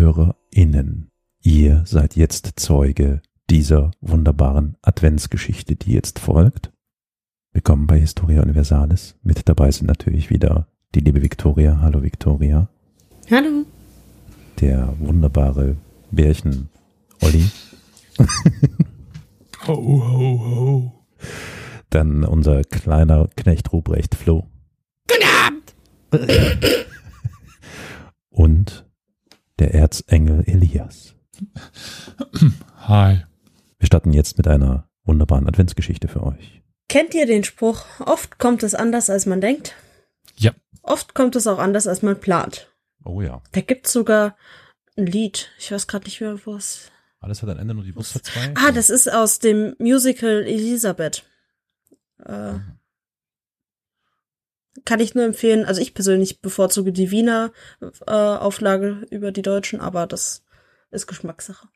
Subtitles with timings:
[0.00, 1.10] HörerInnen,
[1.42, 3.20] ihr seid jetzt Zeuge
[3.50, 6.72] dieser wunderbaren Adventsgeschichte, die jetzt folgt.
[7.52, 9.16] Willkommen bei Historia Universalis.
[9.22, 11.80] Mit dabei sind natürlich wieder die liebe Victoria.
[11.82, 12.70] Hallo Victoria.
[13.30, 13.66] Hallo.
[14.62, 15.76] Der wunderbare
[16.10, 16.70] Bärchen
[17.20, 17.50] Olli.
[19.66, 21.04] ho, ho, ho.
[21.90, 24.46] Dann unser kleiner Knecht Ruprecht Flo.
[25.06, 25.74] Guten Abend.
[28.30, 28.86] Und
[29.60, 31.14] der Erzengel Elias.
[32.86, 33.22] Hi.
[33.78, 36.62] Wir starten jetzt mit einer wunderbaren Adventsgeschichte für euch.
[36.88, 39.74] Kennt ihr den Spruch, oft kommt es anders, als man denkt?
[40.36, 40.52] Ja.
[40.82, 42.72] Oft kommt es auch anders, als man plant.
[43.04, 43.42] Oh ja.
[43.52, 44.36] Da gibt's sogar
[44.96, 45.50] ein Lied.
[45.58, 46.90] Ich weiß gerade nicht mehr, wo es.
[47.20, 48.54] Alles hat ein Ende, nur die Brust hat zwei.
[48.54, 51.24] Ah, das ist aus dem Musical Elisabeth.
[52.24, 52.54] Äh,
[54.84, 55.64] kann ich nur empfehlen.
[55.64, 57.52] Also ich persönlich bevorzuge die Wiener
[58.06, 60.42] äh, Auflage über die deutschen, aber das
[60.90, 61.68] ist Geschmackssache.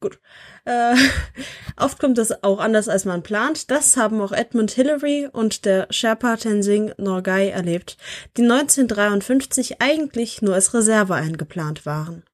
[0.00, 0.20] Gut.
[0.64, 0.94] Äh,
[1.76, 3.70] oft kommt es auch anders, als man plant.
[3.70, 7.96] Das haben auch Edmund Hillary und der Sherpa Tenzing Norgay erlebt,
[8.36, 12.24] die 1953 eigentlich nur als Reserve eingeplant waren.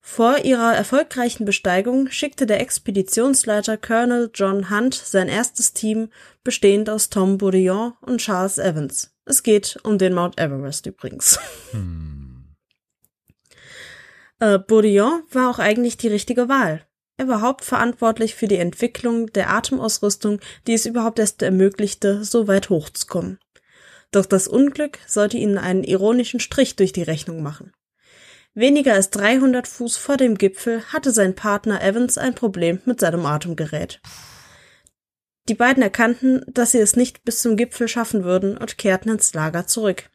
[0.00, 6.08] Vor ihrer erfolgreichen Besteigung schickte der Expeditionsleiter Colonel John Hunt sein erstes Team,
[6.42, 9.12] bestehend aus Tom Bourdillon und Charles Evans.
[9.28, 11.38] Es geht um den Mount Everest übrigens.
[11.72, 12.54] Hm.
[14.40, 16.86] Äh, Bourdillon war auch eigentlich die richtige Wahl.
[17.18, 22.70] Er war hauptverantwortlich für die Entwicklung der Atemausrüstung, die es überhaupt erst ermöglichte, so weit
[22.70, 23.38] hochzukommen.
[24.12, 27.72] Doch das Unglück sollte ihnen einen ironischen Strich durch die Rechnung machen.
[28.54, 33.26] Weniger als 300 Fuß vor dem Gipfel hatte sein Partner Evans ein Problem mit seinem
[33.26, 34.00] Atemgerät.
[35.48, 39.32] Die beiden erkannten, dass sie es nicht bis zum Gipfel schaffen würden und kehrten ins
[39.32, 40.10] Lager zurück.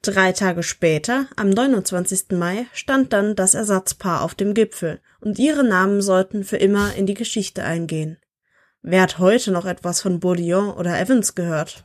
[0.00, 2.30] Drei Tage später, am 29.
[2.32, 7.06] Mai, stand dann das Ersatzpaar auf dem Gipfel und ihre Namen sollten für immer in
[7.06, 8.18] die Geschichte eingehen.
[8.82, 11.84] Wer hat heute noch etwas von Bourdillon oder Evans gehört?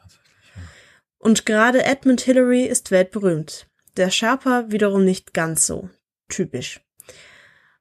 [1.18, 3.68] Und gerade Edmund Hillary ist weltberühmt.
[3.98, 5.90] Der Sherpa wiederum nicht ganz so.
[6.30, 6.80] Typisch.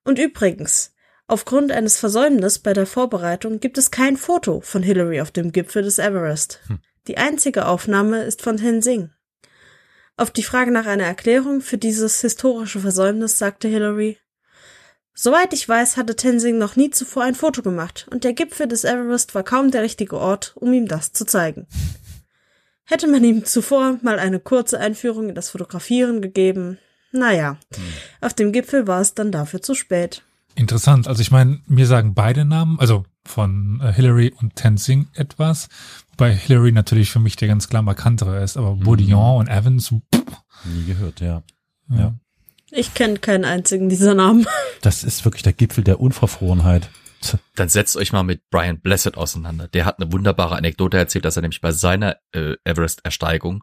[0.05, 0.95] Und übrigens,
[1.31, 5.83] aufgrund eines Versäumnisses bei der Vorbereitung gibt es kein Foto von Hillary auf dem Gipfel
[5.83, 6.61] des Everest.
[6.67, 6.81] Hm.
[7.07, 9.11] Die einzige Aufnahme ist von Tenzing.
[10.17, 14.19] Auf die Frage nach einer Erklärung für dieses historische Versäumnis sagte Hillary,
[15.15, 18.85] Soweit ich weiß, hatte Tenzing noch nie zuvor ein Foto gemacht, und der Gipfel des
[18.85, 21.67] Everest war kaum der richtige Ort, um ihm das zu zeigen.
[22.85, 26.79] Hätte man ihm zuvor mal eine kurze Einführung in das Fotografieren gegeben,
[27.13, 27.83] naja, hm.
[28.21, 30.23] auf dem Gipfel war es dann dafür zu spät.
[30.55, 31.09] Interessant.
[31.09, 35.69] Also ich meine, mir sagen beide Namen, also von äh, Hillary und Tenzing etwas,
[36.11, 38.81] wobei Hillary natürlich für mich der ganz klar markantere ist, aber mhm.
[38.81, 40.23] Boudillon und Evans, pff.
[40.65, 41.43] nie gehört, ja.
[41.91, 41.99] ja.
[41.99, 42.15] ja.
[42.73, 44.47] Ich kenne keinen einzigen dieser Namen.
[44.83, 46.89] Das ist wirklich der Gipfel der Unverfrorenheit.
[47.55, 49.69] Dann setzt euch mal mit Brian Blessed auseinander.
[49.69, 53.63] Der hat eine wunderbare Anekdote erzählt, dass er nämlich bei seiner äh, Everest-Ersteigung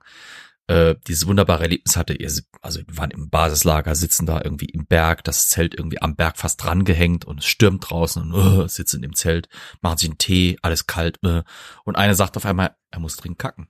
[0.68, 2.18] äh, dieses wunderbare Erlebnis hatte.
[2.62, 6.38] Also wir waren im Basislager, sitzen da irgendwie im Berg, das Zelt irgendwie am Berg
[6.38, 9.48] fast dran gehängt und es stürmt draußen und uh, sitzen im Zelt,
[9.82, 11.18] machen sich einen Tee, alles kalt.
[11.26, 11.42] Uh,
[11.86, 13.68] und einer sagt auf einmal, er muss dringend kacken.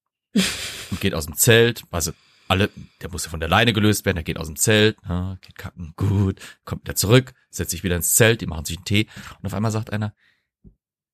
[0.34, 2.12] und geht aus dem Zelt, also
[2.48, 2.70] alle,
[3.00, 5.56] der muss ja von der Leine gelöst werden, er geht aus dem Zelt, na, geht
[5.56, 9.08] kacken, gut, kommt wieder zurück, setzt sich wieder ins Zelt, die machen sich einen Tee
[9.40, 10.14] und auf einmal sagt einer,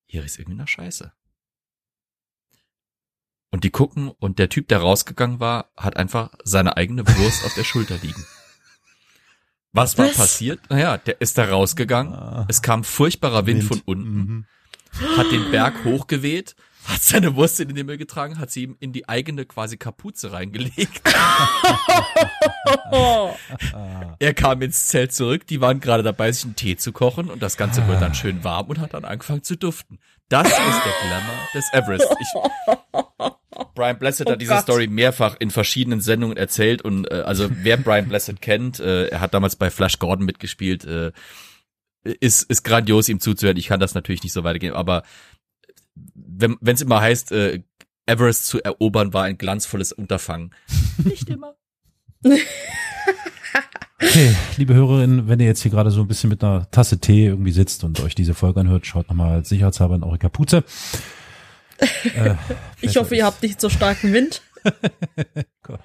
[0.06, 1.12] hier ist irgendwie nach Scheiße.
[3.62, 7.54] Und die gucken und der Typ, der rausgegangen war, hat einfach seine eigene Wurst auf
[7.54, 8.26] der Schulter liegen.
[9.72, 10.16] Was war Was?
[10.16, 10.58] passiert?
[10.68, 12.44] Naja, der ist da rausgegangen, ah.
[12.48, 13.68] es kam furchtbarer Wind, Wind.
[13.68, 14.46] von unten, mhm.
[15.16, 16.56] hat den Berg hochgeweht,
[16.86, 20.32] hat seine Wurst in den Himmel getragen, hat sie ihm in die eigene quasi Kapuze
[20.32, 21.00] reingelegt.
[24.18, 27.40] er kam ins Zelt zurück, die waren gerade dabei, sich einen Tee zu kochen und
[27.40, 30.00] das Ganze wurde dann schön warm und hat dann angefangen zu duften.
[30.28, 32.08] Das ist der Glamour des Everest.
[32.18, 32.26] Ich,
[33.82, 34.62] Brian Blessed oh hat diese Gott.
[34.62, 39.20] Story mehrfach in verschiedenen Sendungen erzählt und äh, also wer Brian Blessed kennt, äh, er
[39.20, 41.10] hat damals bei Flash Gordon mitgespielt, äh,
[42.04, 43.56] ist, ist grandios ihm zuzuhören.
[43.56, 45.02] Ich kann das natürlich nicht so weitergehen, aber
[46.14, 47.64] wenn es immer heißt, äh,
[48.06, 50.54] Everest zu erobern war ein glanzvolles Unterfangen.
[51.02, 51.56] Nicht immer.
[54.00, 57.26] Okay, liebe Hörerinnen, wenn ihr jetzt hier gerade so ein bisschen mit einer Tasse Tee
[57.26, 60.62] irgendwie sitzt und euch diese Folge anhört, schaut nochmal sicherheitshalber in eure Kapuze.
[61.82, 62.34] Äh,
[62.80, 64.42] ich hoffe, ihr habt nicht so starken Wind.
[65.62, 65.80] Gott.